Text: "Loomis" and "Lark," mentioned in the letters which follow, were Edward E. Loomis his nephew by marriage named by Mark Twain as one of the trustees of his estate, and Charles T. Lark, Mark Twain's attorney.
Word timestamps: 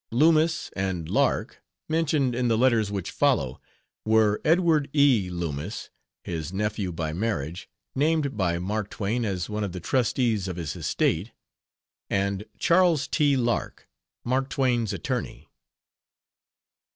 "Loomis" 0.09 0.71
and 0.75 1.07
"Lark," 1.07 1.61
mentioned 1.87 2.33
in 2.33 2.47
the 2.47 2.57
letters 2.57 2.89
which 2.91 3.11
follow, 3.11 3.61
were 4.03 4.41
Edward 4.43 4.89
E. 4.95 5.29
Loomis 5.29 5.91
his 6.23 6.51
nephew 6.51 6.91
by 6.91 7.13
marriage 7.13 7.69
named 7.93 8.35
by 8.35 8.57
Mark 8.57 8.89
Twain 8.89 9.23
as 9.25 9.47
one 9.47 9.63
of 9.63 9.73
the 9.73 9.79
trustees 9.79 10.47
of 10.47 10.55
his 10.55 10.75
estate, 10.75 11.33
and 12.09 12.45
Charles 12.57 13.07
T. 13.07 13.37
Lark, 13.37 13.87
Mark 14.23 14.49
Twain's 14.49 14.91
attorney. 14.91 15.51